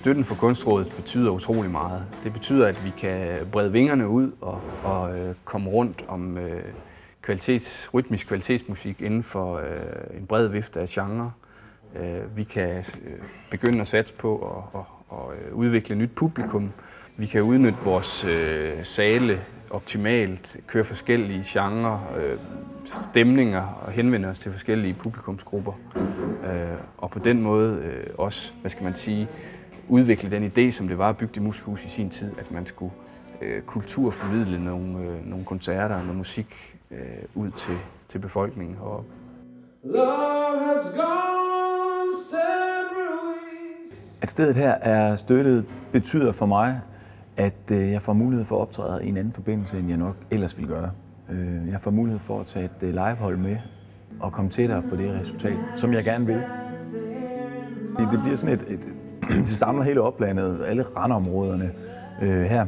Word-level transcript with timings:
Støtten 0.00 0.24
for 0.24 0.34
Kunstrådet 0.34 0.92
betyder 0.96 1.30
utrolig 1.30 1.70
meget. 1.70 2.06
Det 2.22 2.32
betyder, 2.32 2.66
at 2.66 2.84
vi 2.84 2.90
kan 2.90 3.46
brede 3.52 3.72
vingerne 3.72 4.08
ud 4.08 4.32
og, 4.40 4.60
og 4.84 5.18
øh, 5.18 5.34
komme 5.44 5.70
rundt 5.70 6.04
om 6.08 6.38
øh, 6.38 6.62
kvalitets, 7.22 7.90
rytmisk 7.94 8.26
kvalitetsmusik 8.26 9.02
inden 9.02 9.22
for 9.22 9.56
øh, 9.56 10.18
en 10.20 10.26
bred 10.26 10.48
vifte 10.48 10.80
af 10.80 10.88
genre. 10.88 11.32
Øh, 11.96 12.36
vi 12.36 12.44
kan 12.44 12.70
øh, 12.78 13.18
begynde 13.50 13.80
at 13.80 13.86
satse 13.86 14.14
på 14.14 14.36
at, 14.74 14.80
at, 14.80 14.86
at 15.18 15.48
øh, 15.48 15.54
udvikle 15.54 15.96
nyt 15.96 16.10
publikum. 16.16 16.72
Vi 17.16 17.26
kan 17.26 17.42
udnytte 17.42 17.78
vores 17.84 18.24
øh, 18.24 18.72
sale 18.82 19.40
optimalt, 19.70 20.56
køre 20.66 20.84
forskellige 20.84 21.42
genrer, 21.46 22.12
øh, 22.18 22.38
stemninger 22.84 23.82
og 23.86 23.92
henvende 23.92 24.28
os 24.28 24.38
til 24.38 24.52
forskellige 24.52 24.94
publikumsgrupper. 24.94 25.72
Øh, 26.44 26.78
og 26.98 27.10
på 27.10 27.18
den 27.18 27.42
måde 27.42 27.82
øh, 27.84 28.06
også, 28.18 28.52
hvad 28.60 28.70
skal 28.70 28.84
man 28.84 28.94
sige, 28.94 29.28
udvikle 29.90 30.30
den 30.30 30.44
idé, 30.44 30.70
som 30.70 30.88
det 30.88 30.98
var 30.98 31.08
at 31.08 31.16
bygge 31.16 31.34
det 31.34 31.42
musikhus 31.42 31.84
i 31.84 31.88
sin 31.88 32.10
tid, 32.10 32.32
at 32.38 32.50
man 32.50 32.66
skulle 32.66 32.92
øh, 33.42 33.62
kulturformidle 33.62 34.64
nogle, 34.64 34.98
øh, 34.98 35.26
nogle 35.26 35.44
koncerter 35.44 35.94
og 35.94 36.00
noget 36.02 36.16
musik 36.16 36.76
øh, 36.90 36.98
ud 37.34 37.50
til, 37.50 37.74
til 38.08 38.18
befolkningen 38.18 38.74
heroppe. 38.76 39.10
At 44.22 44.30
stedet 44.30 44.56
her 44.56 44.70
er 44.70 45.16
støttet 45.16 45.66
betyder 45.92 46.32
for 46.32 46.46
mig, 46.46 46.80
at 47.36 47.70
øh, 47.72 47.90
jeg 47.90 48.02
får 48.02 48.12
mulighed 48.12 48.46
for 48.46 48.56
at 48.56 48.60
optræde 48.60 49.04
i 49.04 49.08
en 49.08 49.16
anden 49.16 49.32
forbindelse, 49.32 49.78
end 49.78 49.88
jeg 49.88 49.96
nok 49.96 50.16
ellers 50.30 50.58
ville 50.58 50.74
gøre. 50.74 50.90
Øh, 51.30 51.68
Jeg 51.68 51.80
får 51.80 51.90
mulighed 51.90 52.20
for 52.20 52.40
at 52.40 52.46
tage 52.46 52.64
et 52.64 52.82
øh, 52.82 52.90
livehold 52.90 53.36
med 53.36 53.56
og 54.20 54.32
komme 54.32 54.50
tættere 54.50 54.82
på 54.82 54.96
det 54.96 55.20
resultat, 55.20 55.56
som 55.76 55.92
jeg 55.92 56.04
gerne 56.04 56.26
vil. 56.26 56.42
Det 57.98 58.20
bliver 58.22 58.36
sådan 58.36 58.54
et, 58.54 58.64
et 58.68 58.88
det 59.48 59.48
samler 59.48 59.82
hele 59.82 60.00
oplandet, 60.00 60.64
alle 60.66 60.82
randområderne 60.82 61.72
øh, 62.22 62.42
her, 62.42 62.66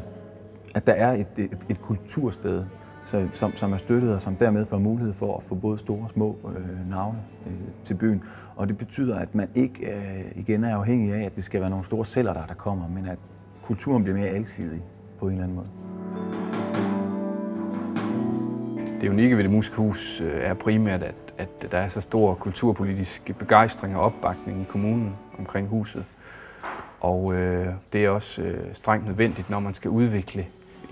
at 0.75 0.87
der 0.87 0.93
er 0.93 1.13
et, 1.13 1.39
et, 1.39 1.59
et 1.71 1.81
kultursted, 1.81 2.65
så, 3.03 3.29
som, 3.33 3.57
som 3.57 3.73
er 3.73 3.77
støttet 3.77 4.15
og 4.15 4.21
som 4.21 4.37
dermed 4.37 4.67
får 4.67 4.79
mulighed 4.79 5.15
for 5.15 5.37
at 5.37 5.43
få 5.43 5.55
både 5.55 5.79
store 5.79 6.05
og 6.05 6.11
små 6.11 6.39
øh, 6.57 6.91
navne 6.91 7.19
øh, 7.47 7.53
til 7.85 7.95
byen. 7.95 8.23
Og 8.57 8.69
det 8.69 8.77
betyder, 8.77 9.19
at 9.19 9.35
man 9.35 9.49
ikke 9.55 9.93
øh, 9.93 10.25
igen 10.35 10.65
er 10.65 10.77
afhængig 10.77 11.15
af, 11.15 11.25
at 11.25 11.37
det 11.37 11.45
skal 11.45 11.61
være 11.61 11.71
nogle 11.71 11.85
store 11.85 12.05
celler, 12.05 12.33
der, 12.33 12.47
der 12.47 12.55
kommer, 12.55 12.89
men 12.89 13.07
at 13.07 13.19
kulturen 13.63 14.03
bliver 14.03 14.19
mere 14.19 14.29
alsidig 14.29 14.83
på 15.19 15.27
en 15.27 15.33
eller 15.33 15.45
anden 15.45 15.57
måde. 15.57 15.69
Det 19.01 19.09
unikke 19.09 19.37
ved 19.37 19.45
det 19.45 19.53
musikhus 19.53 20.21
øh, 20.21 20.33
er 20.35 20.55
primært, 20.55 21.03
at, 21.03 21.15
at 21.39 21.73
der 21.73 21.79
er 21.79 21.89
så 21.89 22.01
stor 22.01 22.35
kulturpolitisk 22.35 23.39
begejstring 23.39 23.97
og 23.97 24.03
opbakning 24.03 24.61
i 24.61 24.65
kommunen 24.65 25.17
omkring 25.39 25.69
huset. 25.69 26.05
Og 27.03 27.35
øh, 27.35 27.67
det 27.93 28.05
er 28.05 28.11
også 28.11 28.43
øh, 28.43 28.59
strengt 28.73 29.07
nødvendigt, 29.07 29.51
når 29.51 29.61
man 29.61 29.75
skal 29.75 29.91
udvikle 29.91 30.47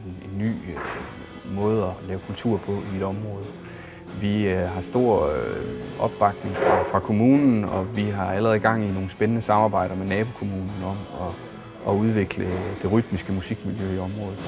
en, 0.06 0.30
en 0.32 0.38
ny 0.38 0.50
øh, 0.50 1.54
måde 1.54 1.84
at 1.84 2.08
lave 2.08 2.20
kultur 2.26 2.56
på 2.56 2.72
i 2.72 2.96
et 2.96 3.02
område. 3.02 3.44
Vi 4.20 4.48
øh, 4.48 4.68
har 4.68 4.80
stor 4.80 5.26
øh, 5.26 6.00
opbakning 6.00 6.56
fra, 6.56 6.82
fra 6.82 7.00
kommunen, 7.00 7.64
og 7.64 7.96
vi 7.96 8.02
har 8.02 8.24
allerede 8.24 8.58
gang 8.58 8.84
i 8.84 8.92
nogle 8.92 9.08
spændende 9.08 9.42
samarbejder 9.42 9.96
med 9.96 10.06
nabokommunen 10.06 10.82
om 10.84 10.96
at, 11.20 11.34
at 11.92 11.98
udvikle 11.98 12.44
det 12.82 12.92
rytmiske 12.92 13.32
musikmiljø 13.32 13.94
i 13.94 13.98
området. 13.98 14.38